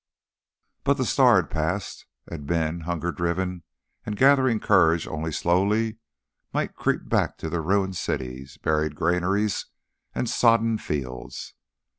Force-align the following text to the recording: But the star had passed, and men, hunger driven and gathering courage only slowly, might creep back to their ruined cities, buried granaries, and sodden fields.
But 0.83 0.97
the 0.97 1.05
star 1.05 1.35
had 1.35 1.51
passed, 1.51 2.07
and 2.25 2.47
men, 2.49 2.79
hunger 2.79 3.11
driven 3.11 3.61
and 4.03 4.17
gathering 4.17 4.59
courage 4.59 5.05
only 5.05 5.31
slowly, 5.31 5.97
might 6.51 6.73
creep 6.73 7.07
back 7.07 7.37
to 7.37 7.51
their 7.51 7.61
ruined 7.61 7.97
cities, 7.97 8.57
buried 8.57 8.95
granaries, 8.95 9.67
and 10.15 10.27
sodden 10.27 10.79
fields. 10.79 11.53